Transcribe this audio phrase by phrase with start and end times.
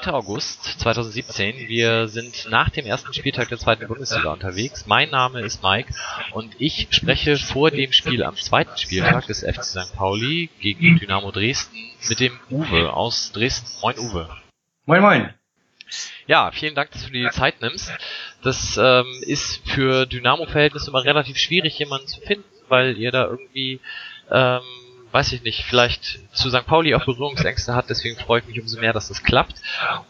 [0.00, 0.12] 2.
[0.12, 1.68] August 2017.
[1.68, 4.86] Wir sind nach dem ersten Spieltag der zweiten Bundesliga unterwegs.
[4.86, 5.94] Mein Name ist Mike
[6.32, 9.96] und ich spreche vor dem Spiel am zweiten Spieltag des FC St.
[9.96, 11.76] Pauli gegen Dynamo Dresden
[12.10, 13.68] mit dem Uwe aus Dresden.
[13.80, 14.28] Moin Uwe.
[14.84, 15.34] Moin Moin.
[16.26, 17.90] Ja, vielen Dank, dass du dir die Zeit nimmst.
[18.42, 23.80] Das ähm, ist für Dynamo-Verhältnisse immer relativ schwierig, jemanden zu finden, weil ihr da irgendwie,
[24.30, 24.60] ähm,
[25.16, 26.66] weiß ich nicht, vielleicht zu St.
[26.66, 27.88] Pauli auch Berührungsängste hat.
[27.88, 29.54] Deswegen freue ich mich umso mehr, dass das klappt.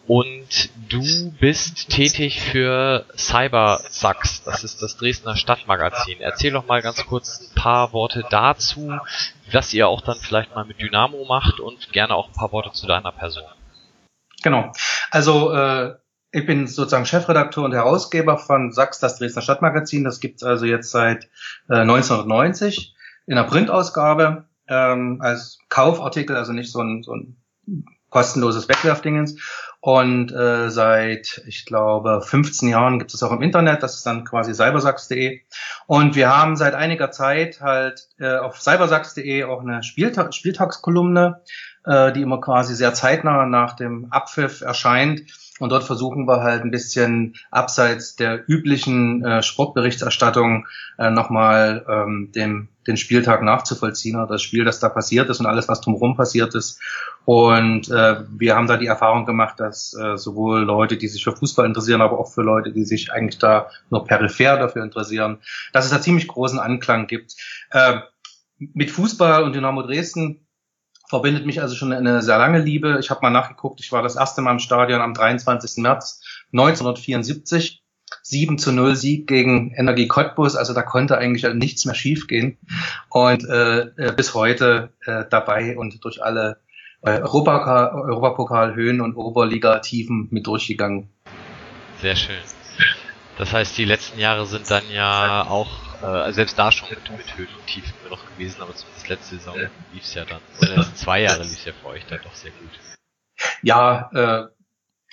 [0.09, 4.43] Und du bist tätig für Cybersax.
[4.43, 6.21] Das ist das Dresdner Stadtmagazin.
[6.21, 8.99] Erzähl doch mal ganz kurz ein paar Worte dazu,
[9.53, 12.73] was ihr auch dann vielleicht mal mit Dynamo macht und gerne auch ein paar Worte
[12.73, 13.45] zu deiner Person.
[14.43, 14.73] Genau.
[15.13, 15.95] Also äh,
[16.33, 20.03] ich bin sozusagen Chefredakteur und Herausgeber von Sachs, das Dresdner Stadtmagazin.
[20.03, 21.27] Das gibt's also jetzt seit
[21.69, 22.97] äh, 1990
[23.29, 27.37] in der Printausgabe ähm, als Kaufartikel, also nicht so ein, so ein
[28.11, 29.37] kostenloses Wegwerfdingens.
[29.81, 34.25] Und äh, seit, ich glaube, 15 Jahren gibt es auch im Internet, das ist dann
[34.25, 35.43] quasi cybersachs.de.
[35.87, 41.43] Und wir haben seit einiger Zeit halt äh, auf cybersachs.de auch eine Spieltag Spieltagskolumne,
[41.85, 45.23] äh, die immer quasi sehr zeitnah nach dem Abpfiff erscheint.
[45.59, 50.67] Und dort versuchen wir halt ein bisschen abseits der üblichen äh, Sportberichterstattung
[50.99, 55.47] äh, nochmal ähm, den, den Spieltag nachzuvollziehen oder das Spiel, das da passiert ist und
[55.47, 56.81] alles, was drumherum passiert ist.
[57.25, 61.35] Und äh, wir haben da die Erfahrung gemacht, dass äh, sowohl Leute, die sich für
[61.35, 65.39] Fußball interessieren, aber auch für Leute, die sich eigentlich da nur peripher dafür interessieren,
[65.73, 67.35] dass es da ziemlich großen Anklang gibt.
[67.71, 68.01] Äh,
[68.59, 70.46] mit Fußball und Dynamo Dresden
[71.09, 72.99] verbindet mich also schon eine sehr lange Liebe.
[73.01, 75.83] Ich habe mal nachgeguckt, ich war das erste Mal im Stadion am 23.
[75.83, 76.23] März
[76.53, 77.83] 1974.
[78.23, 82.57] 7 zu 0 Sieg gegen Energie Cottbus, also da konnte eigentlich nichts mehr schiefgehen.
[83.09, 86.61] Und äh, bis heute äh, dabei und durch alle
[87.03, 91.09] äh, Europapokal, Europapokal Höhen und Oberliga-Tiefen mit durchgegangen.
[92.01, 92.37] Sehr schön.
[93.39, 97.37] Das heißt, die letzten Jahre sind dann ja auch äh, selbst da schon mit, mit
[97.37, 99.57] Höhen und Tiefen noch gewesen, aber zumindest letzte Saison
[99.93, 102.35] lief es ja dann, die letzten zwei Jahre lief es ja für euch dann doch
[102.35, 102.71] sehr gut.
[103.63, 104.47] Ja, äh,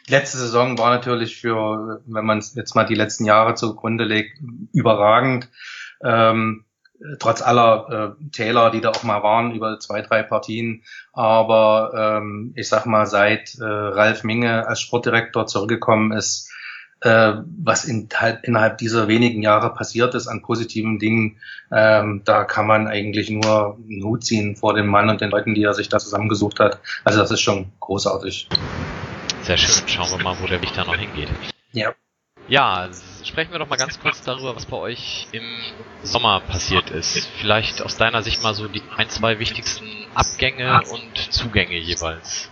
[0.08, 4.40] letzte Saison war natürlich für, wenn man jetzt mal die letzten Jahre zugrunde legt,
[4.74, 5.50] überragend.
[6.04, 6.66] Ähm,
[7.20, 10.84] trotz aller äh, Täler, die da auch mal waren über zwei, drei Partien.
[11.12, 16.50] Aber ähm, ich sag mal, seit äh, Ralf Minge als Sportdirektor zurückgekommen ist,
[17.04, 17.34] äh,
[17.64, 21.38] was in, halt innerhalb dieser wenigen Jahre passiert ist an positiven Dingen,
[21.72, 25.54] ähm, da kann man eigentlich nur einen Hut ziehen vor dem Mann und den Leuten,
[25.54, 26.80] die er sich da zusammengesucht hat.
[27.04, 28.48] Also das ist schon großartig.
[29.42, 29.88] Sehr schön.
[29.88, 31.30] Schauen wir mal, wo der Weg da noch hingeht.
[31.74, 31.94] Ja.
[32.48, 32.90] Ja,
[33.24, 35.44] sprechen wir doch mal ganz kurz darüber, was bei euch im
[36.04, 37.26] Sommer passiert ist.
[37.40, 42.50] Vielleicht aus deiner Sicht mal so die ein, zwei wichtigsten Abgänge und Zugänge jeweils.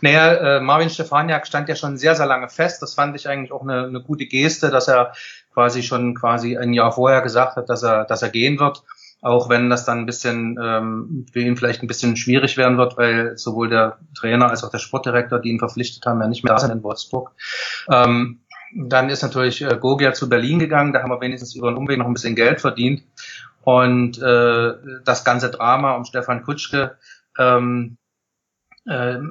[0.00, 2.82] Naja, äh, Marvin Stefaniak stand ja schon sehr, sehr lange fest.
[2.82, 5.12] Das fand ich eigentlich auch eine, eine gute Geste, dass er
[5.52, 8.82] quasi schon quasi ein Jahr vorher gesagt hat, dass er, dass er gehen wird.
[9.20, 12.96] Auch wenn das dann ein bisschen ähm, für ihn vielleicht ein bisschen schwierig werden wird,
[12.96, 16.54] weil sowohl der Trainer als auch der Sportdirektor, die ihn verpflichtet haben, ja nicht mehr
[16.54, 17.32] da sind in Wolfsburg.
[17.90, 18.40] Ähm,
[18.74, 21.98] dann ist natürlich äh, Gogia zu Berlin gegangen, da haben wir wenigstens über einen Umweg
[21.98, 23.02] noch ein bisschen Geld verdient.
[23.62, 26.96] Und äh, das ganze Drama um Stefan Kutschke
[27.38, 28.07] ähm, äh,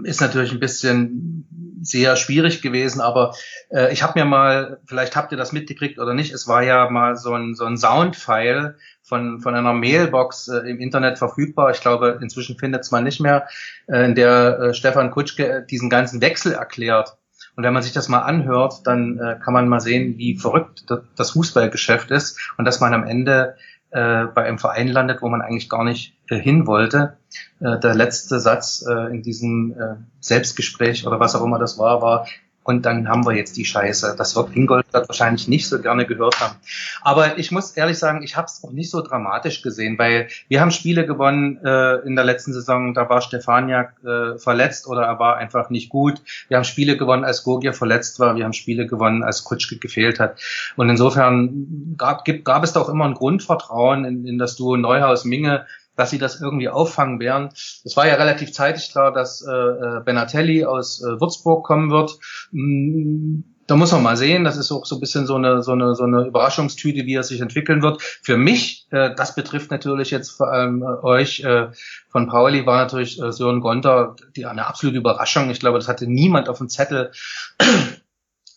[0.03, 1.47] ist natürlich ein bisschen
[1.81, 3.34] sehr schwierig gewesen, aber
[3.69, 6.90] äh, ich habe mir mal, vielleicht habt ihr das mitgekriegt oder nicht, es war ja
[6.90, 11.72] mal so ein, so ein Soundfile von, von einer Mailbox äh, im Internet verfügbar.
[11.72, 13.47] Ich glaube, inzwischen findet es man nicht mehr,
[13.88, 17.18] äh, in der äh, Stefan Kutschke diesen ganzen Wechsel erklärt.
[17.56, 20.86] Und wenn man sich das mal anhört, dann äh, kann man mal sehen, wie verrückt
[21.15, 23.56] das Fußballgeschäft ist und dass man am Ende
[23.92, 27.18] äh, bei einem Verein landet, wo man eigentlich gar nicht äh, hin wollte.
[27.60, 32.01] Äh, der letzte Satz äh, in diesem äh, Selbstgespräch oder was auch immer das war,
[32.01, 32.28] war,
[32.67, 34.15] und dann haben wir jetzt die Scheiße.
[34.17, 36.55] Das wird Ingolstadt wahrscheinlich nicht so gerne gehört haben.
[37.01, 40.59] Aber ich muss ehrlich sagen, ich habe es auch nicht so dramatisch gesehen, weil wir
[40.59, 45.17] haben Spiele gewonnen äh, in der letzten Saison, da war Stefaniak äh, verletzt oder er
[45.17, 46.21] war einfach nicht gut.
[46.49, 48.35] Wir haben Spiele gewonnen, als Gogia verletzt war.
[48.35, 50.37] Wir haben Spiele gewonnen, als Kutschke gefehlt hat.
[50.75, 55.65] Und insofern gab, gibt, gab es doch immer ein Grundvertrauen in, in das Duo Neuhaus-Minge,
[55.97, 57.49] dass sie das irgendwie auffangen werden.
[57.83, 62.17] Es war ja relativ zeitig klar, dass äh, äh Benatelli aus äh, Würzburg kommen wird.
[62.51, 65.73] Mm, da muss man mal sehen, das ist auch so ein bisschen so eine, so
[65.73, 68.01] eine, so eine Überraschungstüte, wie er sich entwickeln wird.
[68.01, 71.67] Für mich, äh, das betrifft natürlich jetzt vor allem äh, euch äh,
[72.07, 75.50] von Pauli, war natürlich äh, Sören Gonter die, eine absolute Überraschung.
[75.50, 77.11] Ich glaube, das hatte niemand auf dem Zettel.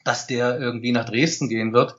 [0.04, 1.94] dass der irgendwie nach Dresden gehen wird.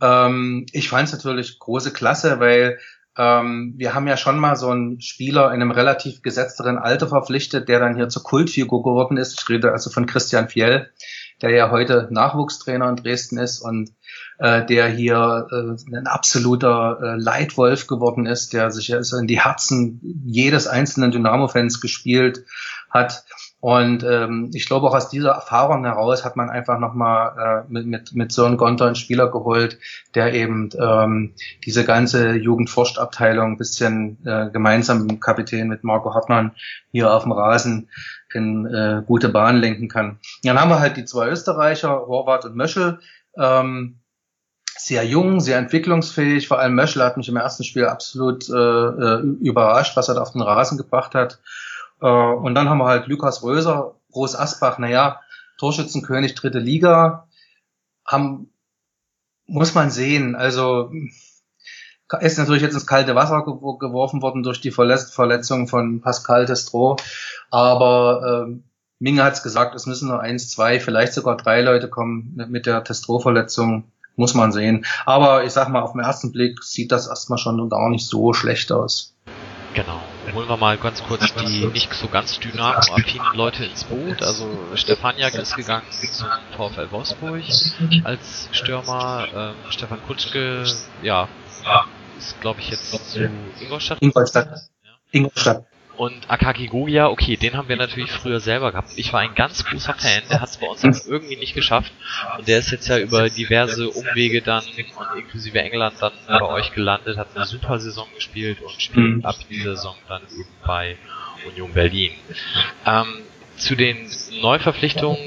[0.00, 2.78] Ähm, ich fand es natürlich große Klasse, weil
[3.18, 7.68] ähm, wir haben ja schon mal so einen Spieler in einem relativ gesetzteren Alter verpflichtet,
[7.68, 9.40] der dann hier zur Kultfigur geworden ist.
[9.40, 10.92] Ich rede also von Christian Fjell,
[11.42, 13.90] der ja heute Nachwuchstrainer in Dresden ist und
[14.38, 19.40] äh, der hier äh, ein absoluter äh, Leitwolf geworden ist, der sich also in die
[19.40, 22.44] Herzen jedes einzelnen Dynamo-Fans gespielt
[22.88, 23.24] hat.
[23.60, 27.86] Und ähm, ich glaube auch aus dieser Erfahrung heraus hat man einfach nochmal äh, mit,
[27.86, 29.78] mit, mit Sören Gonter einen Spieler geholt,
[30.14, 31.34] der eben ähm,
[31.64, 36.52] diese ganze Jugendforstabteilung ein bisschen äh, gemeinsam mit dem Kapitän, mit Marco Hartmann
[36.92, 37.88] hier auf dem Rasen
[38.32, 40.20] in äh, gute Bahn lenken kann.
[40.44, 43.00] Dann haben wir halt die zwei Österreicher, Horvath und Möschel.
[43.36, 43.98] Ähm,
[44.76, 46.46] sehr jung, sehr entwicklungsfähig.
[46.46, 50.22] Vor allem Möschel hat mich im ersten Spiel absolut äh, äh überrascht, was er da
[50.22, 51.40] auf den Rasen gebracht hat.
[52.00, 55.20] Äh, und dann haben wir halt Lukas Röser, Groß Asbach, naja,
[55.58, 57.28] Torschützenkönig dritte Liga,
[58.06, 58.50] haben,
[59.46, 60.90] muss man sehen, also
[62.20, 66.96] ist natürlich jetzt ins kalte Wasser geworfen worden durch die Verletzung von Pascal Destro,
[67.50, 68.58] aber äh,
[68.98, 72.66] Minge hat es gesagt, es müssen nur eins, zwei, vielleicht sogar drei Leute kommen mit
[72.66, 73.84] der Testro-Verletzung,
[74.16, 74.84] muss man sehen.
[75.06, 78.32] Aber ich sag mal, auf den ersten Blick sieht das erstmal schon gar nicht so
[78.32, 79.14] schlecht aus.
[79.74, 84.22] Genau holen wir mal ganz kurz die nicht so ganz dynamo-affinen Leute ins Boot.
[84.22, 87.42] Also Stefaniak ist gegangen zum VfL Wolfsburg
[88.04, 89.28] als Stürmer.
[89.34, 90.64] Ähm, Stefan Kutschke,
[91.02, 91.28] ja,
[92.18, 93.30] ist glaube ich jetzt zu
[93.60, 93.98] Ingolstadt.
[94.00, 94.48] Ingolstadt.
[94.84, 94.90] Ja.
[95.10, 95.64] Ingolstadt.
[95.98, 98.90] Und Akaki Gogia, okay, den haben wir natürlich früher selber gehabt.
[98.94, 101.92] Ich war ein ganz großer Fan, der hat es bei uns aber irgendwie nicht geschafft.
[102.38, 106.72] Und der ist jetzt ja über diverse Umwege dann, und inklusive England, dann bei euch
[106.72, 109.24] gelandet, hat eine super Saison gespielt und spielt mhm.
[109.24, 110.96] ab dieser Saison dann eben bei
[111.48, 112.12] Union Berlin.
[112.86, 113.06] Ähm,
[113.56, 114.08] zu den
[114.40, 115.18] Neuverpflichtungen,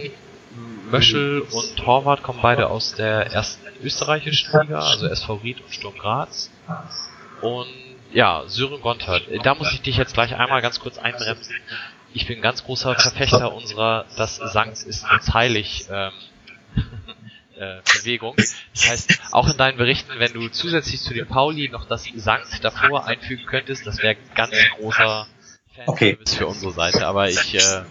[0.89, 5.97] Möschel und Torwart kommen beide aus der ersten österreichischen Liga, also SV Ried und Sturm
[5.97, 6.49] Graz.
[7.41, 7.67] Und
[8.13, 9.23] ja, Sören Gontard.
[9.43, 11.55] Da muss ich dich jetzt gleich einmal ganz kurz einbremsen.
[12.13, 16.11] Ich bin ganz großer Verfechter unserer Das Sankt ist uns heilig ähm,
[17.55, 18.35] äh, Bewegung.
[18.35, 22.63] Das heißt, auch in deinen Berichten, wenn du zusätzlich zu dem Pauli noch das Sankt
[22.63, 25.27] davor einfügen könntest, das wäre ganz großer
[25.75, 26.17] Fan okay.
[26.25, 27.07] für unsere Seite.
[27.07, 27.83] Aber ich äh,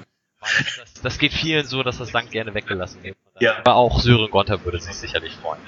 [1.02, 3.16] das geht vielen so, dass das Sankt gerne weggelassen wird.
[3.40, 3.58] Ja.
[3.58, 5.61] Aber auch Sören Gonter würde sich sicherlich freuen.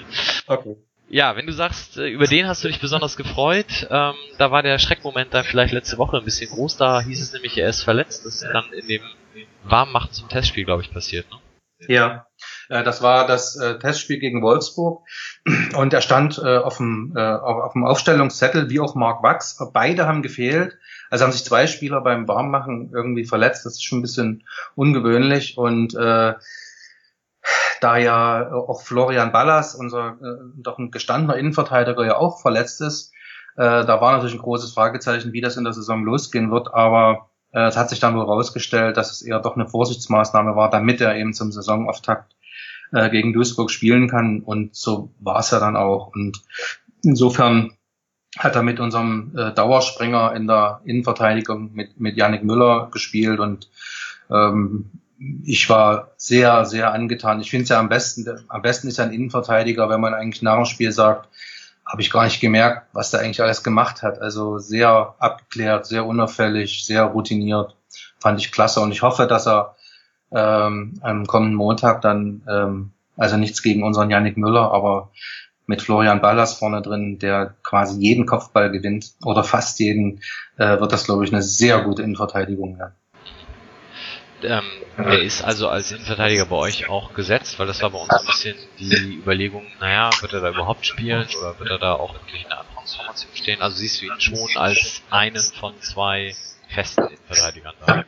[0.47, 0.75] Okay.
[1.09, 4.63] Ja, wenn du sagst, äh, über den hast du dich besonders gefreut, ähm, da war
[4.63, 7.83] der Schreckmoment dann vielleicht letzte Woche ein bisschen groß, da hieß es nämlich, er ist
[7.83, 9.01] verletzt, das ist dann in dem
[9.63, 11.37] Warmmachen zum Testspiel, glaube ich, passiert, ne?
[11.87, 12.27] Ja,
[12.69, 15.05] äh, das war das äh, Testspiel gegen Wolfsburg
[15.75, 19.57] und er stand auf, dem, auf dem Aufstellungszettel wie auch Mark Wachs.
[19.73, 20.77] Beide haben gefehlt.
[21.09, 23.65] Also haben sich zwei Spieler beim Warmmachen irgendwie verletzt.
[23.65, 24.45] Das ist schon ein bisschen
[24.75, 26.33] ungewöhnlich und äh,
[27.83, 33.11] da ja auch Florian Ballas, unser äh, doch ein gestandener Innenverteidiger, ja auch verletzt ist.
[33.55, 37.29] Äh, da war natürlich ein großes Fragezeichen, wie das in der Saison losgehen wird, aber
[37.51, 41.01] äh, es hat sich dann wohl herausgestellt, dass es eher doch eine Vorsichtsmaßnahme war, damit
[41.01, 42.33] er eben zum Saisonauftakt
[42.91, 44.41] äh, gegen Duisburg spielen kann.
[44.41, 46.07] Und so war es ja dann auch.
[46.07, 46.41] Und
[47.03, 47.73] insofern
[48.37, 53.39] hat er mit unserem äh, Dauerspringer in der Innenverteidigung mit, mit Yannick Müller gespielt.
[53.39, 53.69] Und
[54.31, 54.91] ähm,
[55.43, 57.39] ich war sehr, sehr angetan.
[57.39, 60.55] Ich finde es ja am besten, am besten ist ein Innenverteidiger, wenn man eigentlich nach
[60.55, 61.29] dem Spiel sagt,
[61.85, 64.19] habe ich gar nicht gemerkt, was der eigentlich alles gemacht hat.
[64.19, 67.75] Also sehr abgeklärt, sehr unauffällig, sehr routiniert.
[68.19, 69.75] Fand ich klasse und ich hoffe, dass er
[70.31, 75.11] ähm, am kommenden Montag dann, ähm, also nichts gegen unseren Yannick Müller, aber
[75.67, 80.21] mit Florian Ballas vorne drin, der quasi jeden Kopfball gewinnt oder fast jeden,
[80.57, 82.95] äh, wird das, glaube ich, eine sehr gute Innenverteidigung werden.
[84.43, 84.63] Ähm,
[84.97, 88.25] er ist also als Innenverteidiger bei euch auch gesetzt, weil das war bei uns ein
[88.25, 92.43] bisschen die Überlegung, naja, wird er da überhaupt spielen oder wird er da auch wirklich
[92.43, 93.61] in der Transformation stehen?
[93.61, 96.35] Also siehst du ihn schon als einen von zwei
[96.69, 98.05] festen Innenverteidigern da?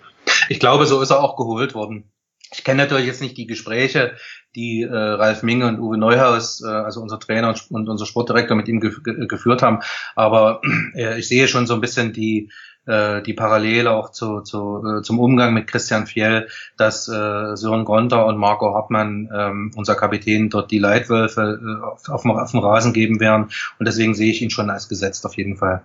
[0.50, 2.12] Ich glaube, so ist er auch geholt worden.
[2.52, 4.16] Ich kenne natürlich jetzt nicht die Gespräche,
[4.56, 8.56] die äh, Ralf Minge und Uwe Neuhaus, äh, also unser Trainer und, und unser Sportdirektor
[8.56, 8.92] mit ihm ge
[9.28, 9.80] geführt haben,
[10.16, 10.62] aber
[10.96, 12.52] äh, ich sehe schon so ein bisschen die
[12.86, 17.86] äh, die Parallele auch zu, zu, äh, zum Umgang mit Christian Fjell, dass äh, Sören
[17.86, 22.60] Gronter und Marco Hartmann, ähm, unser Kapitän, dort die Leitwölfe äh, auf, auf, auf dem
[22.60, 23.50] Rasen geben werden.
[23.80, 25.82] Und deswegen sehe ich ihn schon als gesetzt auf jeden Fall.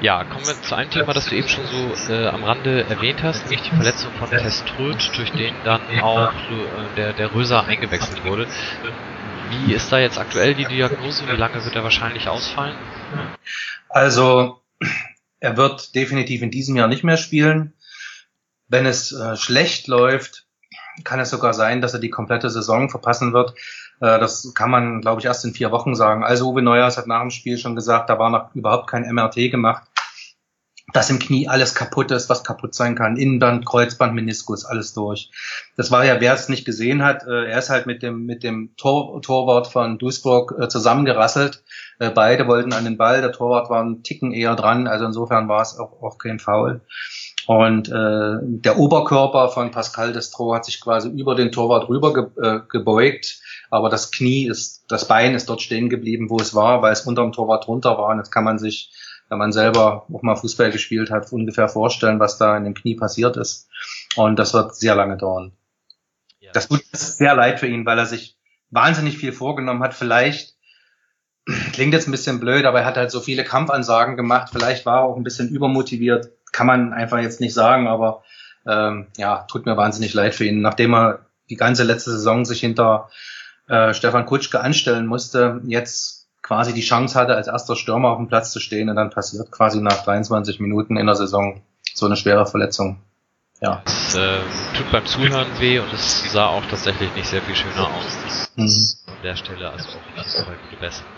[0.00, 3.22] Ja, kommen wir zu einem Thema, das du eben schon so äh, am Rande erwähnt
[3.22, 8.24] hast, nämlich die Verletzung von Teströd, durch den dann auch äh, der, der Röser eingewechselt
[8.24, 8.46] wurde.
[9.50, 11.24] Wie ist da jetzt aktuell die Diagnose?
[11.28, 12.76] Wie lange wird er wahrscheinlich ausfallen?
[13.90, 14.62] Also
[15.40, 17.74] er wird definitiv in diesem Jahr nicht mehr spielen.
[18.68, 20.46] Wenn es äh, schlecht läuft,
[21.02, 23.54] kann es sogar sein, dass er die komplette Saison verpassen wird.
[24.00, 26.22] Äh, das kann man, glaube ich, erst in vier Wochen sagen.
[26.22, 29.50] Also Uwe Neuers hat nach dem Spiel schon gesagt, da war noch überhaupt kein MRT
[29.50, 29.89] gemacht
[30.92, 33.16] dass im Knie alles kaputt ist, was kaputt sein kann.
[33.16, 35.30] Innenband, Kreuzband, Meniskus, alles durch.
[35.76, 38.42] Das war ja, wer es nicht gesehen hat, äh, er ist halt mit dem, mit
[38.42, 41.62] dem Tor, Torwart von Duisburg äh, zusammengerasselt.
[41.98, 45.48] Äh, beide wollten an den Ball, der Torwart war einen Ticken eher dran, also insofern
[45.48, 46.80] war es auch, auch kein Foul.
[47.46, 52.26] Und äh, der Oberkörper von Pascal Destro hat sich quasi über den Torwart rüber ge
[52.40, 56.82] äh, gebeugt, aber das Knie ist, das Bein ist dort stehen geblieben, wo es war,
[56.82, 58.08] weil es unter dem Torwart runter war.
[58.10, 58.92] Und jetzt kann man sich
[59.30, 62.96] wenn man selber auch mal Fußball gespielt hat, ungefähr vorstellen, was da in dem Knie
[62.96, 63.68] passiert ist.
[64.16, 65.52] Und das wird sehr lange dauern.
[66.40, 66.50] Ja.
[66.52, 68.36] Das tut sehr leid für ihn, weil er sich
[68.70, 69.94] wahnsinnig viel vorgenommen hat.
[69.94, 70.56] Vielleicht
[71.72, 74.50] klingt jetzt ein bisschen blöd, aber er hat halt so viele Kampfansagen gemacht.
[74.52, 76.30] Vielleicht war er auch ein bisschen übermotiviert.
[76.50, 78.24] Kann man einfach jetzt nicht sagen, aber
[78.66, 80.60] ähm, ja, tut mir wahnsinnig leid für ihn.
[80.60, 83.10] Nachdem er die ganze letzte Saison sich hinter
[83.68, 86.19] äh, Stefan Kutschke anstellen musste, jetzt
[86.50, 89.52] quasi die Chance hatte, als erster Stürmer auf dem Platz zu stehen und dann passiert
[89.52, 91.62] quasi nach 23 Minuten in der Saison
[91.94, 92.98] so eine schwere Verletzung.
[93.60, 93.82] Ja.
[93.86, 94.40] Es äh,
[94.76, 98.50] tut beim Zuhören weh und es sah auch tatsächlich nicht sehr viel schöner aus.
[98.56, 98.66] Mhm.
[99.06, 101.12] An der Stelle also auch so gute Besserung.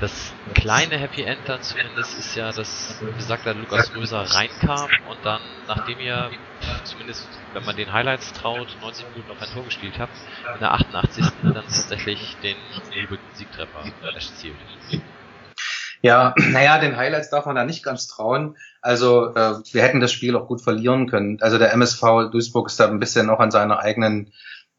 [0.00, 5.40] Das kleine Happy End dann zumindest ist ja, dass besagter Lukas Röser reinkam und dann,
[5.66, 6.30] nachdem ihr
[6.84, 10.12] zumindest, wenn man den Highlights traut, 90 Minuten auf ein Tor gespielt habt,
[10.54, 11.24] in der 88.
[11.42, 12.56] dann tatsächlich den
[13.34, 14.54] Siegtreffer erzielt.
[16.00, 18.56] Ja, naja, den Highlights darf man da nicht ganz trauen.
[18.80, 21.38] Also äh, wir hätten das Spiel auch gut verlieren können.
[21.40, 24.32] Also der MSV Duisburg ist da ein bisschen noch an seiner eigenen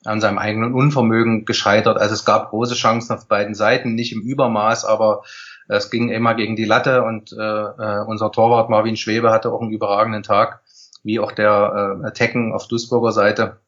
[0.06, 1.98] an seinem eigenen Unvermögen gescheitert.
[1.98, 5.24] Also es gab große Chancen auf beiden Seiten, nicht im Übermaß, aber
[5.68, 9.62] es ging immer gegen die Latte und äh, äh, unser Torwart Marvin Schwebe hatte auch
[9.62, 10.62] einen überragenden Tag,
[11.04, 13.60] wie auch der äh, Tecken auf Duisburger Seite.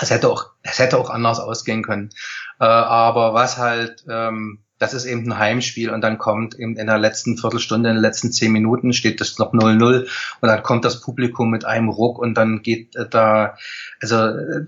[0.00, 2.10] Es hätte auch, es hätte auch anders ausgehen können.
[2.58, 6.86] Äh, aber was halt, ähm, das ist eben ein Heimspiel und dann kommt eben in
[6.86, 10.08] der letzten Viertelstunde, in den letzten zehn Minuten steht das noch 0-0
[10.40, 13.56] und dann kommt das Publikum mit einem Ruck und dann geht äh, da,
[14.00, 14.66] also äh,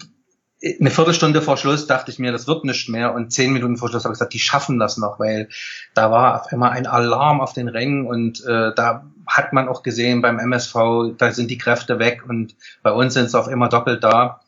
[0.62, 3.14] eine Viertelstunde vor Schluss dachte ich mir, das wird nicht mehr.
[3.14, 5.48] Und zehn Minuten vor Schluss habe ich gesagt, die schaffen das noch, weil
[5.94, 9.82] da war auf einmal ein Alarm auf den Rängen und äh, da hat man auch
[9.82, 10.74] gesehen beim MSV,
[11.16, 14.40] da sind die Kräfte weg und bei uns sind sie auf immer doppelt da.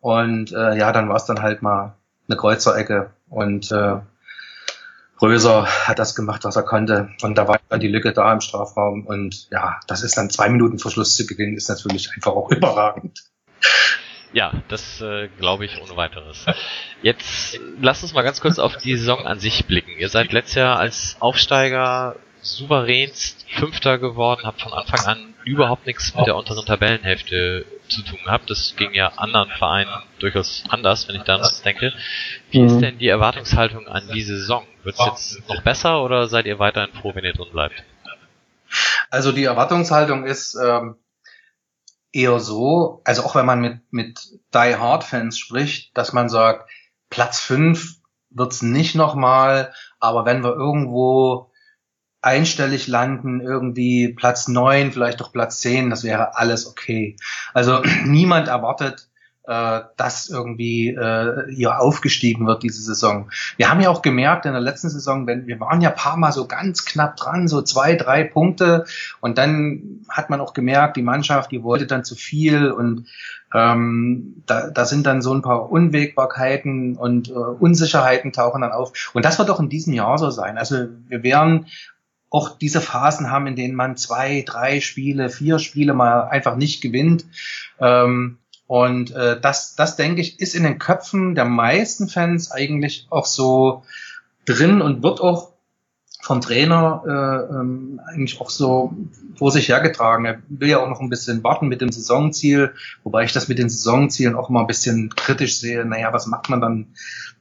[0.00, 1.94] Und äh, ja, dann war es dann halt mal
[2.28, 4.00] eine Kreuzerecke und äh,
[5.22, 7.08] Röser hat das gemacht, was er konnte.
[7.22, 9.06] Und da war dann die Lücke da im Strafraum.
[9.06, 12.50] Und ja, das ist dann zwei Minuten vor Schluss zu gewinnen, ist natürlich einfach auch
[12.50, 13.24] überragend.
[14.34, 16.44] Ja, das äh, glaube ich ohne weiteres.
[17.02, 19.92] Jetzt lasst uns mal ganz kurz auf die Saison an sich blicken.
[19.96, 26.14] Ihr seid letztes Jahr als Aufsteiger souveränst Fünfter geworden, habt von Anfang an überhaupt nichts
[26.16, 28.50] mit der unteren Tabellenhälfte zu tun gehabt.
[28.50, 31.92] Das ging ja anderen Vereinen durchaus anders, wenn ich da was denke.
[32.50, 32.80] Wie ist mhm.
[32.80, 34.66] denn die Erwartungshaltung an diese Saison?
[34.82, 37.84] Wird es jetzt noch besser oder seid ihr weiterhin froh, wenn ihr drin bleibt?
[39.10, 40.96] Also die Erwartungshaltung ist, ähm,
[42.14, 44.20] eher so, also auch wenn man mit, mit
[44.54, 46.70] Die Hard Fans spricht, dass man sagt,
[47.10, 47.96] Platz fünf
[48.30, 51.50] wird's nicht nochmal, aber wenn wir irgendwo
[52.22, 57.16] einstellig landen, irgendwie Platz neun, vielleicht doch Platz zehn, das wäre alles okay.
[57.52, 59.08] Also niemand erwartet,
[59.46, 63.30] äh, dass irgendwie äh, hier aufgestiegen wird diese Saison.
[63.56, 66.32] Wir haben ja auch gemerkt in der letzten Saison, wenn wir waren ja paar Mal
[66.32, 68.86] so ganz knapp dran, so zwei, drei Punkte
[69.20, 73.06] und dann hat man auch gemerkt, die Mannschaft, die wollte dann zu viel und
[73.54, 79.10] ähm, da, da sind dann so ein paar Unwägbarkeiten und äh, Unsicherheiten tauchen dann auf.
[79.14, 80.58] Und das wird auch in diesem Jahr so sein.
[80.58, 81.66] Also wir werden
[82.30, 86.80] auch diese Phasen haben, in denen man zwei, drei Spiele, vier Spiele mal einfach nicht
[86.80, 87.26] gewinnt.
[87.78, 93.06] Ähm, und äh, das, das denke ich, ist in den Köpfen der meisten Fans eigentlich
[93.10, 93.82] auch so
[94.46, 95.52] drin und wird auch
[96.22, 98.94] vom Trainer äh, ähm, eigentlich auch so
[99.36, 100.24] vor sich hergetragen.
[100.24, 103.58] Er will ja auch noch ein bisschen warten mit dem Saisonziel, wobei ich das mit
[103.58, 105.84] den Saisonzielen auch mal ein bisschen kritisch sehe.
[105.84, 106.94] Naja, was macht man dann?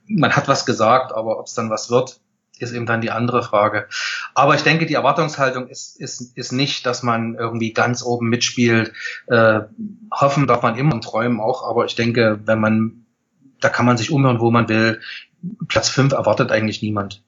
[0.08, 2.20] Man hat was gesagt, aber ob es dann was wird,
[2.60, 3.88] ist eben dann die andere Frage.
[4.34, 8.94] Aber ich denke, die Erwartungshaltung ist, ist, ist nicht, dass man irgendwie ganz oben mitspielt.
[9.28, 9.62] Äh,
[10.12, 13.06] hoffen darf man immer und träumen auch, aber ich denke, wenn man,
[13.60, 15.02] da kann man sich umhören, wo man will.
[15.68, 17.24] Platz fünf erwartet eigentlich niemand.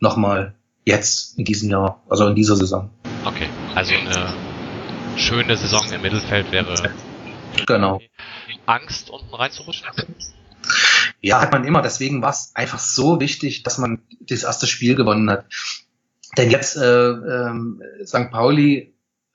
[0.00, 2.90] Nochmal jetzt in diesem Jahr, also in dieser Saison.
[3.24, 4.34] Okay, also eine
[5.16, 6.74] schöne Saison im Mittelfeld wäre.
[7.66, 8.00] Genau.
[8.66, 9.86] Angst, unten reinzurutschen?
[11.22, 11.80] Ja, hat man immer.
[11.80, 15.46] Deswegen war es einfach so wichtig, dass man das erste Spiel gewonnen hat.
[16.36, 18.30] Denn jetzt äh, ähm, St.
[18.30, 18.94] Pauli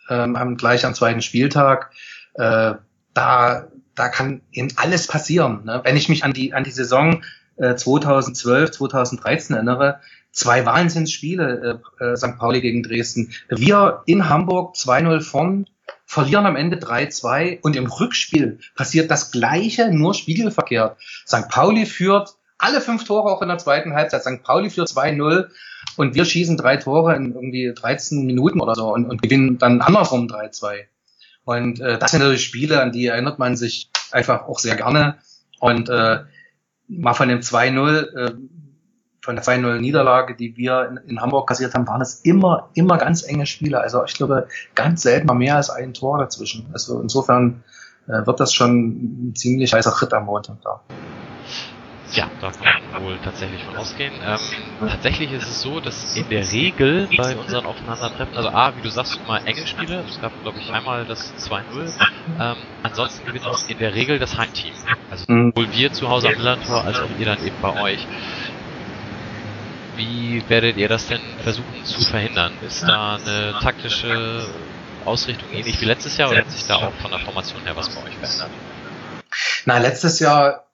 [0.10, 1.92] ähm, haben gleich am zweiten Spieltag,
[2.36, 2.76] äh,
[3.14, 3.68] da
[3.98, 5.66] da kann eben alles passieren.
[5.66, 5.82] Ne?
[5.84, 7.24] Wenn ich mich an die, an die Saison
[7.58, 10.00] äh, 2012, 2013 erinnere,
[10.32, 12.38] zwei Wahnsinnsspiele, äh, äh, St.
[12.38, 13.34] Pauli gegen Dresden.
[13.50, 15.68] Wir in Hamburg 2-0 vorn,
[16.08, 20.98] verlieren am Ende 3-2 und im Rückspiel passiert das Gleiche, nur spiegelverkehrt.
[21.28, 21.50] St.
[21.50, 24.24] Pauli führt alle fünf Tore auch in der zweiten Halbzeit.
[24.24, 24.42] St.
[24.42, 25.50] Pauli führt 2-0
[25.98, 29.82] und wir schießen drei Tore in irgendwie 13 Minuten oder so und, und gewinnen dann
[29.82, 30.86] andersrum 3-2.
[31.44, 35.18] Und äh, das sind natürlich Spiele, an die erinnert man sich einfach auch sehr gerne.
[35.60, 36.20] Und äh,
[36.88, 38.34] mal von dem 2-0, äh,
[39.28, 42.98] von der 2-0 Niederlage, die wir in, in, Hamburg kassiert haben, waren es immer, immer
[42.98, 43.82] ganz enge Spiele.
[43.82, 46.66] Also ich glaube, ganz selten mal mehr als ein Tor dazwischen.
[46.72, 47.62] Also insofern
[48.08, 50.80] äh, wird das schon ein ziemlich heißer Ritt am Montag da.
[52.14, 54.14] Ja, da kann man wohl tatsächlich von ausgehen.
[54.26, 54.40] Ähm,
[54.88, 58.90] tatsächlich ist es so, dass in der Regel bei unseren Aufeinandertreffen, also A, wie du
[58.90, 61.62] sagst, immer enge Spiele, es gab glaube ich einmal das 2-0,
[62.40, 64.72] ähm, ansonsten gewinnt auch in der Regel das Heimteam.
[65.12, 65.52] Also mhm.
[65.54, 68.08] sowohl wir zu Hause am Millantor, als auch ihr dann eben bei euch.
[69.98, 72.54] Wie werdet ihr das denn versuchen zu verhindern?
[72.66, 74.48] Ist da eine taktische
[75.06, 77.90] Ausrichtung ähnlich wie letztes Jahr oder hat sich da auch von der Formation her was
[77.90, 78.52] bei euch verändert?
[79.66, 80.68] Na, letztes Jahr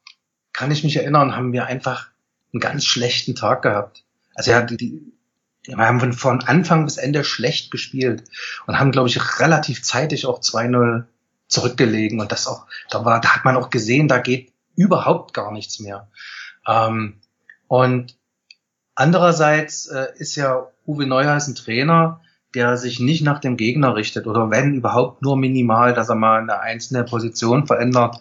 [0.52, 2.08] kann ich mich erinnern, haben wir einfach
[2.52, 4.04] einen ganz schlechten Tag gehabt.
[4.36, 5.02] Also ja, die,
[5.66, 8.24] wir haben von, von Anfang bis Ende schlecht gespielt
[8.68, 11.06] und haben, glaube ich, relativ zeitig auch 2-0
[11.48, 12.20] zurückgelegen.
[12.20, 15.80] Und das auch, da war, da hat man auch gesehen, da geht überhaupt gar nichts
[15.80, 16.10] mehr.
[16.68, 17.22] Ähm,
[17.68, 18.16] und
[18.96, 22.22] andererseits äh, ist ja Uwe Neuhaus ein Trainer,
[22.54, 26.40] der sich nicht nach dem Gegner richtet oder wenn überhaupt nur minimal, dass er mal
[26.40, 28.18] eine einzelne Position verändert.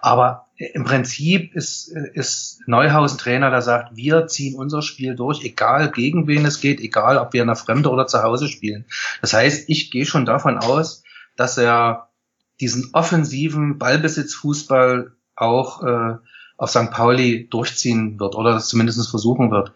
[0.00, 5.44] Aber im Prinzip ist, ist Neuhaus ein Trainer, der sagt, wir ziehen unser Spiel durch,
[5.44, 8.84] egal gegen wen es geht, egal ob wir in der Fremde oder zu Hause spielen.
[9.20, 11.04] Das heißt, ich gehe schon davon aus,
[11.36, 12.08] dass er
[12.60, 16.16] diesen offensiven Ballbesitzfußball auch äh,
[16.58, 16.90] auf St.
[16.90, 19.72] Pauli durchziehen wird oder das zumindest versuchen wird.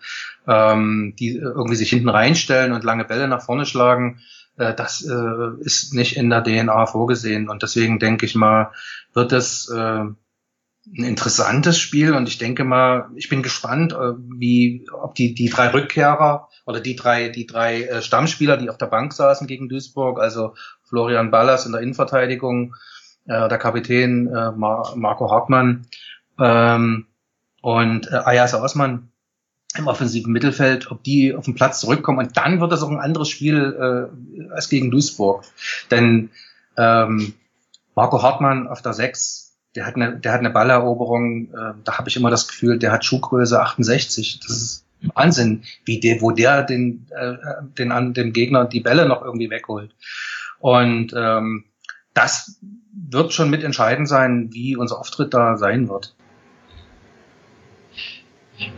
[0.46, 4.20] Ähm, die irgendwie sich hinten reinstellen und lange Bälle nach vorne schlagen,
[4.58, 7.48] äh, das äh, ist nicht in der DNA vorgesehen.
[7.48, 8.72] Und deswegen denke ich mal,
[9.14, 10.04] wird es äh,
[10.84, 15.48] ein interessantes Spiel und ich denke mal, ich bin gespannt, äh, wie ob die die
[15.48, 19.68] drei Rückkehrer oder die drei die drei äh, Stammspieler, die auf der Bank saßen gegen
[19.68, 22.74] Duisburg, also Florian Ballas in der Innenverteidigung,
[23.26, 25.86] äh, der Kapitän äh, Mar Marco Hartmann
[26.38, 27.06] ähm,
[27.60, 29.08] und äh, Ayas Osman
[29.76, 33.00] im offensiven Mittelfeld, ob die auf den Platz zurückkommen und dann wird das auch ein
[33.00, 34.10] anderes Spiel
[34.48, 35.44] äh, als gegen Duisburg,
[35.90, 36.30] denn
[36.76, 37.34] ähm,
[37.94, 39.42] Marco Hartmann auf der 6
[39.74, 42.92] der hat eine, der hat eine Balleroberung, äh, da habe ich immer das Gefühl, der
[42.92, 44.40] hat Schuhgröße 68.
[44.40, 47.36] Das ist Wahnsinn, wie der, wo der den, äh,
[47.78, 49.94] den an dem Gegner die Bälle noch irgendwie wegholt.
[50.58, 51.64] Und ähm,
[52.14, 52.60] das
[52.92, 56.14] wird schon mitentscheidend sein, wie unser Auftritt da sein wird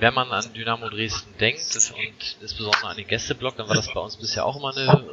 [0.00, 1.60] wenn man an Dynamo Dresden denkt
[1.96, 5.04] und insbesondere an den Gästeblock, dann war das bei uns bisher auch immer eine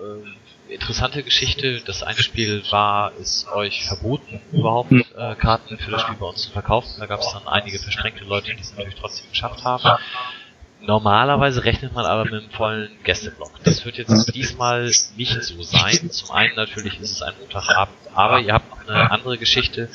[0.70, 1.82] äh, interessante Geschichte.
[1.86, 6.44] Das eine Spiel war, ist euch verboten, überhaupt äh, Karten für das Spiel bei uns
[6.44, 6.96] zu verkaufen.
[7.00, 9.84] Da gab es dann einige versprengte Leute, die es natürlich trotzdem geschafft haben.
[10.86, 13.52] Normalerweise rechnet man aber mit einem vollen Gästeblock.
[13.64, 16.10] Das wird jetzt diesmal nicht so sein.
[16.10, 19.90] Zum einen natürlich ist es ein Montagabend, aber ihr habt eine andere Geschichte,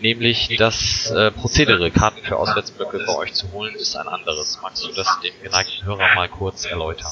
[0.00, 4.60] nämlich das äh, Prozedere, Karten für Auswärtsblöcke bei euch zu holen, ist ein anderes.
[4.62, 7.10] Magst du das dem geneigten Hörer mal kurz erläutern?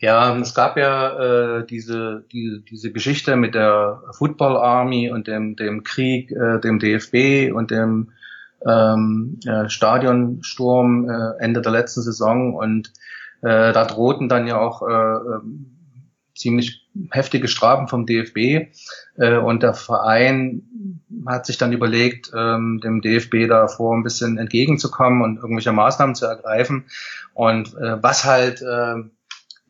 [0.00, 5.54] Ja, es gab ja äh, diese, die, diese Geschichte mit der Football Army und dem,
[5.54, 8.12] dem Krieg, äh, dem DFB und dem
[8.66, 12.92] ähm, äh, Stadionsturm äh, Ende der letzten Saison und
[13.42, 15.78] äh, da drohten dann ja auch äh, ähm,
[16.34, 18.70] ziemlich heftige Strafen vom DFB
[19.16, 20.62] äh, und der Verein
[21.26, 26.26] hat sich dann überlegt, ähm, dem DFB davor ein bisschen entgegenzukommen und irgendwelche Maßnahmen zu
[26.26, 26.86] ergreifen.
[27.34, 28.94] Und äh, was halt äh,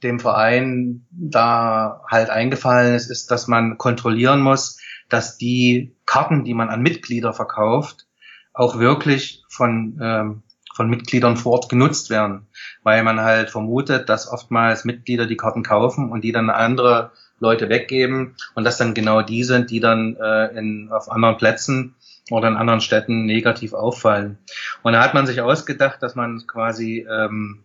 [0.03, 4.79] dem Verein da halt eingefallen ist, ist, dass man kontrollieren muss,
[5.09, 8.07] dass die Karten, die man an Mitglieder verkauft,
[8.53, 10.43] auch wirklich von, ähm,
[10.75, 12.47] von Mitgliedern vor Ort genutzt werden,
[12.83, 17.69] weil man halt vermutet, dass oftmals Mitglieder die Karten kaufen und die dann andere Leute
[17.69, 21.97] weggeben und das dann genau die sind, die dann äh, in, auf anderen Plätzen
[22.31, 24.39] oder in anderen Städten negativ auffallen.
[24.83, 27.65] Und da hat man sich ausgedacht, dass man quasi ähm,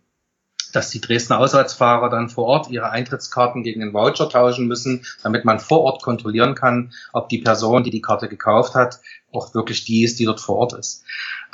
[0.77, 5.43] dass die Dresdner Auswärtsfahrer dann vor Ort ihre Eintrittskarten gegen den Voucher tauschen müssen, damit
[5.43, 8.99] man vor Ort kontrollinnen kann, ob die Person, die die Karte gekauft hat,
[9.31, 11.03] auch wirklich die ist, die dort vor Ort ist.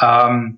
[0.01, 0.57] Ähm,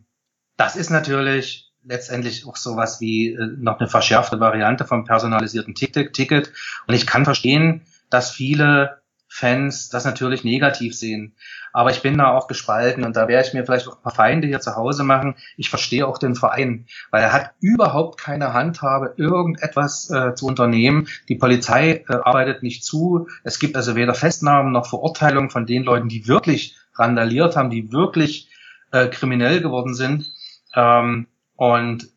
[0.57, 6.51] das ist natürlich letztendlich auch sowas wie äh, noch eine verschärfte Variante vom personalisierten Ticket.
[6.87, 9.01] Und ich kann verstehen, dass viele
[9.35, 11.35] Fans das natürlich negativ sehen.
[11.73, 14.15] Aber ich bin da auch gespalten und da werde ich mir vielleicht auch ein paar
[14.15, 15.35] Feinde hier zu Hause machen.
[15.57, 21.09] Ich verstehe auch den Verein, weil er hat überhaupt keine Handhabe, irgendetwas äh, zu unternehmen.
[21.27, 23.27] Die Polizei äh, arbeitet nicht zu.
[23.43, 27.91] Es gibt also weder Festnahmen noch Verurteilungen von den Leuten, die wirklich randaliert haben, die
[27.91, 28.47] wirklich
[28.91, 30.31] äh, kriminell geworden sind.
[30.73, 32.07] Ähm, und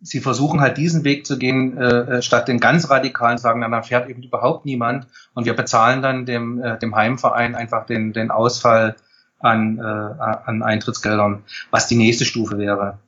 [0.00, 3.82] sie versuchen halt diesen Weg zu gehen, äh, äh statt den ganz radikalen sagen, dann
[3.82, 8.30] fährt eben überhaupt niemand und wir bezahlen dann dem, äh, dem Heimverein einfach den, den
[8.30, 8.96] Ausfall
[9.40, 12.98] an, äh, an Eintrittsgeldern, was die nächste Stufe wäre.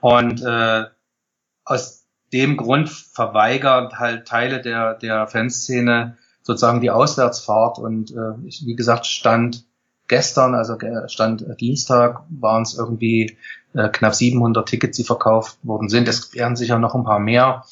[0.00, 0.84] Und äh,
[1.64, 8.64] aus dem Grund verweigert halt Teile der, der Fanszene sozusagen die Auswärtsfahrt und äh, ich,
[8.64, 9.64] wie gesagt, stand
[10.08, 13.36] gestern, also stand Dienstag, waren es irgendwie
[13.74, 16.08] äh, knapp 700 Tickets, die verkauft worden sind.
[16.08, 17.64] Es werden sicher noch ein paar mehr,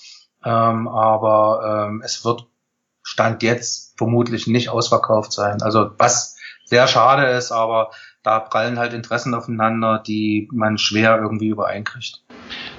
[0.45, 2.47] ähm, aber ähm, es wird
[3.03, 5.63] Stand jetzt vermutlich nicht ausverkauft sein.
[5.63, 7.91] Also was sehr schade ist, aber
[8.23, 12.25] da prallen halt Interessen aufeinander, die man schwer irgendwie übereinkriegt.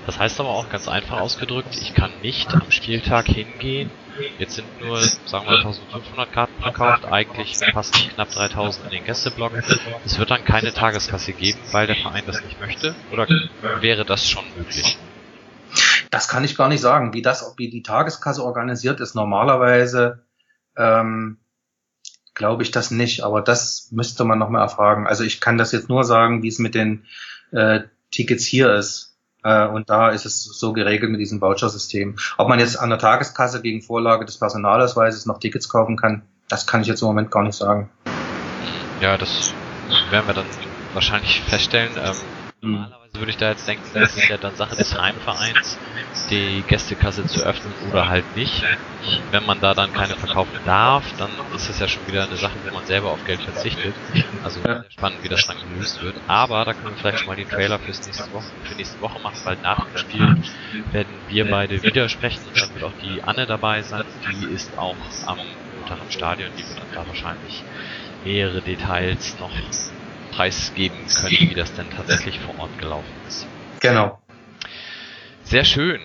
[0.05, 3.89] Das heißt aber auch ganz einfach ausgedrückt, ich kann nicht am Spieltag hingehen.
[4.37, 9.51] Jetzt sind nur, sagen wir 1500 Karten verkauft, eigentlich passen knapp 3000 in den Gästeblock.
[10.05, 12.95] Es wird dann keine Tageskasse geben, weil der Verein das nicht möchte?
[13.11, 13.27] Oder
[13.79, 14.97] wäre das schon möglich?
[16.09, 19.15] Das kann ich gar nicht sagen, wie das, wie die Tageskasse organisiert ist.
[19.15, 20.23] Normalerweise
[20.77, 21.37] ähm,
[22.33, 25.07] glaube ich das nicht, aber das müsste man noch mal erfragen.
[25.07, 27.05] Also ich kann das jetzt nur sagen, wie es mit den
[27.51, 29.16] äh, Tickets hier ist.
[29.43, 32.15] Äh, und da ist es so geregelt mit diesem Voucher-System.
[32.37, 36.65] Ob man jetzt an der Tageskasse gegen Vorlage des Personalausweises noch Tickets kaufen kann, das
[36.65, 37.89] kann ich jetzt im Moment gar nicht sagen.
[39.01, 39.53] Ja, das
[40.09, 40.45] werden wir dann
[40.93, 41.91] wahrscheinlich feststellen.
[42.63, 42.85] Ähm, mhm.
[43.17, 45.79] Würde ich da jetzt denken, das ist ja dann Sache des Heimvereins,
[46.29, 48.63] die Gästekasse zu öffnen oder halt nicht.
[49.29, 52.59] Wenn man da dann keine verkaufen darf, dann ist es ja schon wieder eine Sache,
[52.61, 53.95] wo man selber auf Geld verzichtet.
[54.41, 56.17] Also spannend, wie das dann gelöst wird.
[56.27, 59.19] Aber da können wir vielleicht schon mal den Trailer fürs nächste Woche, für nächste Woche
[59.21, 60.41] machen, weil nach dem Spiel
[60.91, 64.03] werden wir beide wieder sprechen und dann wird auch die Anne dabei sein.
[64.25, 65.37] Die ist auch am
[65.69, 67.65] Montag im Stadion, die wird dann da wahrscheinlich
[68.23, 69.55] mehrere Details noch
[70.37, 73.47] preisgeben können, wie das denn tatsächlich vor Ort gelaufen ist.
[73.79, 74.21] Genau.
[75.43, 75.99] Sehr schön.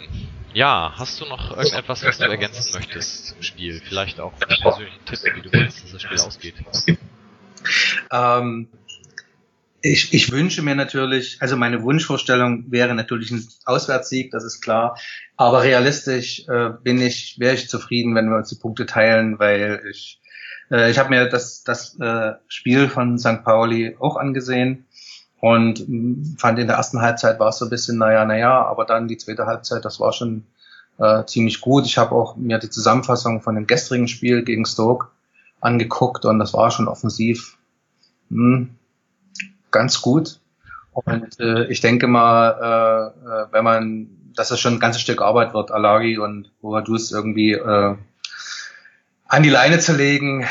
[0.54, 3.82] Ja, hast du noch irgendetwas, was du ergänzen möchtest zum Spiel?
[3.86, 6.54] Vielleicht auch einen persönlichen Tipp, wie du willst, dass das Spiel ausgeht.
[8.10, 8.68] Ähm,
[9.82, 14.98] ich, ich wünsche mir natürlich, also meine Wunschvorstellung wäre natürlich ein Auswärtssieg, das ist klar.
[15.36, 19.82] Aber realistisch äh, bin ich, wäre ich zufrieden, wenn wir uns die Punkte teilen, weil
[19.90, 20.21] ich
[20.72, 23.44] äh, ich habe mir das, das äh, Spiel von St.
[23.44, 24.86] Pauli auch angesehen
[25.40, 28.84] und mh, fand in der ersten Halbzeit war es so ein bisschen, naja, naja, aber
[28.84, 30.44] dann die zweite Halbzeit, das war schon
[30.98, 31.84] äh, ziemlich gut.
[31.86, 35.08] Ich habe auch mir die Zusammenfassung von dem gestrigen Spiel gegen Stoke
[35.60, 37.58] angeguckt und das war schon offensiv
[38.30, 38.68] mh,
[39.70, 40.38] ganz gut.
[40.92, 45.22] Und äh, ich denke mal, äh, äh, wenn man, dass es schon ein ganzes Stück
[45.22, 47.96] Arbeit wird, Alagi und Boadus irgendwie äh,
[49.32, 50.46] an die Leine zu legen,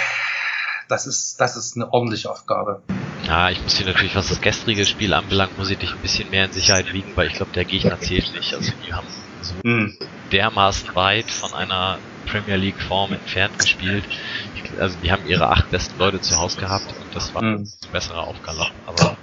[0.90, 2.82] das ist, das ist eine ordentliche Aufgabe.
[3.28, 6.32] Ja, ich muss hier natürlich, was das gestrige Spiel anbelangt, muss ich dich ein bisschen
[6.32, 8.56] mehr in Sicherheit wiegen, weil ich glaube, der Gegner zählt nicht.
[8.56, 9.06] Also die haben
[9.42, 9.96] so hm.
[10.32, 14.04] dermaßen weit von einer Premier League Form entfernt gespielt.
[14.56, 17.58] Ich, also die haben ihre acht besten Leute zu Hause gehabt und das war hm.
[17.58, 18.66] eine bessere Aufgabe.
[18.88, 19.16] Aber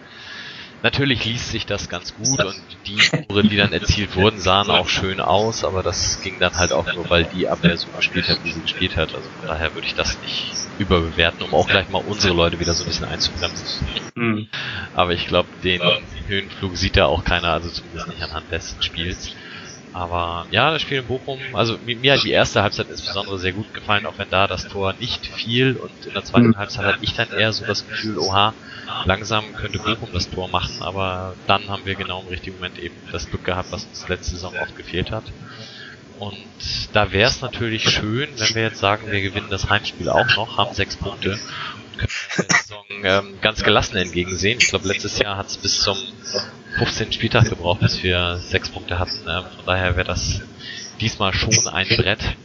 [0.83, 4.89] Natürlich liest sich das ganz gut und die Tore, die dann erzielt wurden, sahen auch
[4.89, 8.43] schön aus, aber das ging dann halt auch nur, weil die Abwehr so gespielt hat,
[8.45, 9.15] wie sie gespielt hat.
[9.15, 12.75] Also von daher würde ich das nicht überbewerten, um auch gleich mal unsere Leute wieder
[12.75, 13.89] so ein bisschen einzubremsen.
[14.15, 14.49] Mhm.
[14.93, 15.81] Aber ich glaube, den
[16.27, 19.35] Höhenflug sieht da auch keiner, also zumindest nicht anhand des Spiels.
[19.93, 23.73] Aber ja, das Spiel in Bochum, also mir hat die erste Halbzeit insbesondere sehr gut
[23.73, 26.57] gefallen, auch wenn da das Tor nicht fiel und in der zweiten mhm.
[26.57, 28.55] Halbzeit hatte ich dann eher so das Gefühl, oha,
[29.05, 32.95] langsam könnte Bochum das Tor machen, aber dann haben wir genau im richtigen Moment eben
[33.13, 35.25] das Glück gehabt, was uns letzte Saison oft gefehlt hat.
[36.19, 36.37] Und
[36.93, 40.59] da wäre es natürlich schön, wenn wir jetzt sagen, wir gewinnen das Heimspiel auch noch,
[40.59, 44.59] haben sechs Punkte und können der Saison ähm, ganz gelassen entgegensehen.
[44.61, 45.97] Ich glaube, letztes Jahr hat es bis zum
[46.77, 47.13] 15.
[47.13, 49.21] Spieltag gebraucht, bis wir sechs Punkte hatten.
[49.29, 50.43] Ähm, von daher wäre das
[51.01, 52.37] diesmal schon ein Brett.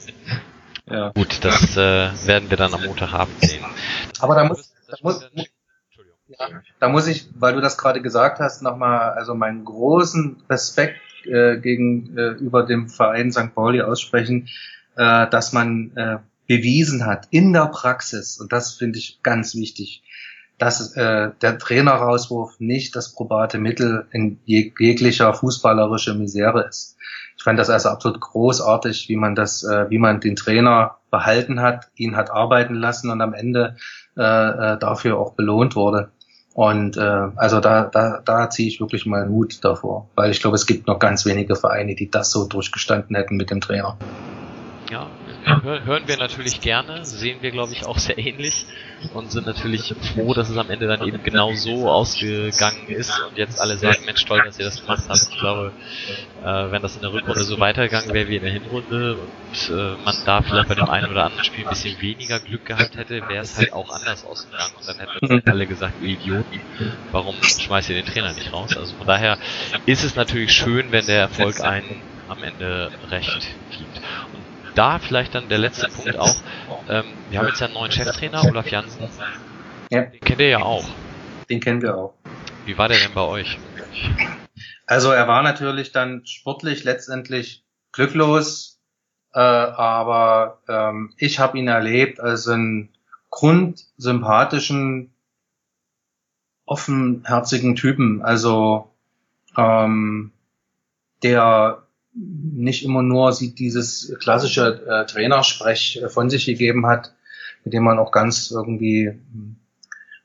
[0.89, 1.09] Ja.
[1.09, 3.63] Gut, das äh, werden wir dann am Montagabend sehen.
[4.19, 5.21] Aber da muss, da muss,
[6.27, 10.99] ja, da muss ich, weil du das gerade gesagt hast, nochmal also meinen großen Respekt
[11.25, 13.53] äh, gegenüber äh, dem Verein St.
[13.53, 14.49] Pauli aussprechen,
[14.95, 20.03] äh, dass man äh, bewiesen hat in der Praxis, und das finde ich ganz wichtig,
[20.63, 26.95] dass äh, der Trainerauswurf nicht das probate Mittel in jeg jeglicher fußballerische Misere ist.
[27.35, 31.61] Ich fand das also absolut großartig, wie man das, äh, wie man den Trainer behalten
[31.61, 33.75] hat, ihn hat arbeiten lassen und am Ende
[34.15, 36.11] äh, äh, dafür auch belohnt wurde.
[36.53, 40.55] Und äh, also da, da, da ziehe ich wirklich mal einen davor, weil ich glaube,
[40.55, 43.97] es gibt noch ganz wenige Vereine, die das so durchgestanden hätten mit dem Trainer.
[44.89, 45.07] Ja,
[45.45, 48.65] hören wir natürlich gerne, sehen wir glaube ich auch sehr ähnlich
[49.13, 53.37] und sind natürlich froh, dass es am Ende dann eben genau so ausgegangen ist und
[53.37, 55.27] jetzt alle sagen, Mensch toll, dass ihr das gemacht habt.
[55.29, 55.71] Ich glaube,
[56.43, 59.95] äh, wenn das in der Rückrunde so weitergegangen wäre wie in der Hinrunde und äh,
[60.03, 63.21] man da vielleicht bei dem einen oder anderen Spiel ein bisschen weniger Glück gehabt hätte,
[63.27, 65.41] wäre es halt auch anders ausgegangen und dann hätten mhm.
[65.45, 66.61] alle gesagt, ihr Idioten,
[67.11, 68.75] warum schmeißt ihr den Trainer nicht raus?
[68.77, 69.37] Also von daher
[69.85, 74.02] ist es natürlich schön, wenn der Erfolg einen am Ende recht gibt
[74.75, 76.35] da vielleicht dann der letzte Punkt auch.
[76.89, 79.07] Ähm, wir haben jetzt ja einen neuen Cheftrainer, Olaf Jansen.
[79.89, 80.01] Ja.
[80.01, 80.85] Den kennt ihr ja auch.
[81.49, 82.13] Den kennen wir auch.
[82.65, 83.57] Wie war der denn bei euch?
[84.85, 88.79] Also er war natürlich dann sportlich letztendlich glücklos,
[89.33, 92.89] äh, aber ähm, ich habe ihn erlebt als einen
[93.29, 95.13] grundsympathischen,
[96.65, 98.21] offenherzigen Typen.
[98.21, 98.91] Also
[99.57, 100.31] ähm,
[101.23, 101.82] der
[102.15, 107.13] nicht immer nur sie dieses klassische äh, Trainersprech äh, von sich gegeben hat,
[107.63, 109.55] mit dem man auch ganz irgendwie hm,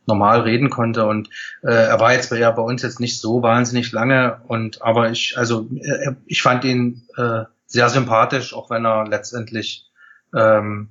[0.07, 1.07] normal reden konnte.
[1.07, 1.29] Und
[1.63, 4.41] äh, er war jetzt bei, ja, bei uns jetzt nicht so wahnsinnig lange.
[4.49, 9.91] Und aber ich also äh, ich fand ihn äh, sehr sympathisch auch wenn er letztendlich
[10.35, 10.91] ähm,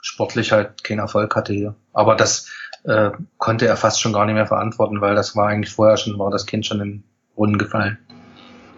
[0.00, 1.74] sportlich halt keinen Erfolg hatte hier.
[1.92, 2.50] Aber das
[2.84, 6.18] äh, konnte er fast schon gar nicht mehr verantworten weil das war eigentlich vorher schon
[6.18, 7.98] war das Kind schon in Brunnen gefallen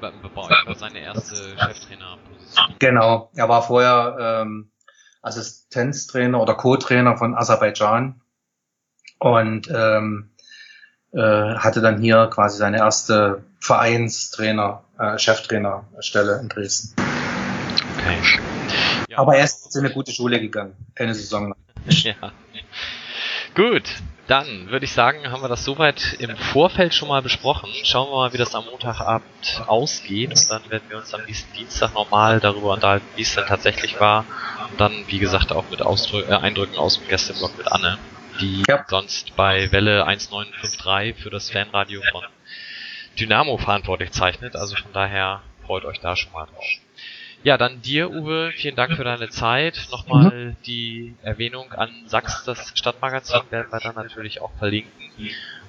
[0.03, 2.75] war seine erste Cheftrainerposition.
[2.79, 4.71] Genau, er war vorher ähm,
[5.23, 8.21] Assistenztrainer oder Co-Trainer von Aserbaidschan
[9.19, 10.31] und ähm,
[11.13, 11.19] äh,
[11.57, 16.95] hatte dann hier quasi seine erste Vereinstrainer, äh, Cheftrainerstelle in Dresden.
[17.99, 18.19] Okay.
[19.09, 21.57] Ja, aber er ist in eine gute Schule gegangen, eine Saison lang.
[21.91, 22.33] Ja.
[23.55, 23.85] Gut,
[24.31, 27.69] dann würde ich sagen, haben wir das soweit im Vorfeld schon mal besprochen.
[27.83, 31.53] Schauen wir mal, wie das am Montagabend ausgeht und dann werden wir uns am nächsten
[31.57, 34.25] Dienstag nochmal darüber unterhalten, wie es denn tatsächlich war.
[34.71, 37.99] Und dann, wie gesagt, auch mit Ausdrü äh, Eindrücken aus dem Gästeblock mit Anne,
[38.41, 38.85] die ja.
[38.87, 42.23] sonst bei Welle 1953 für das Fanradio von
[43.19, 44.55] Dynamo verantwortlich zeichnet.
[44.55, 46.65] Also von daher freut euch da schon mal drauf.
[47.43, 49.89] Ja, dann dir, Uwe, vielen Dank für deine Zeit.
[49.91, 50.57] Nochmal mhm.
[50.67, 54.93] die Erwähnung an Sachs, das Stadtmagazin, werden wir dann natürlich auch verlinken.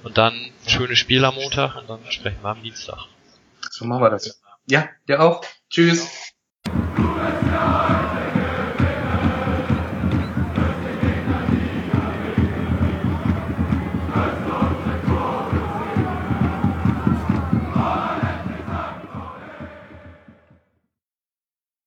[0.04, 0.34] Und dann
[0.68, 3.08] schönes Spiel am Montag und dann sprechen wir am Dienstag.
[3.70, 4.42] So machen wir das.
[4.66, 5.44] Ja, dir auch.
[5.70, 6.34] Tschüss.